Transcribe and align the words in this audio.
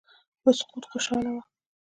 په 0.41 0.49
سقوط 0.57 0.83
خوشاله 0.91 1.29
وه. 1.33 1.41